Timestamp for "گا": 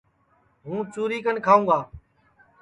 1.69-1.79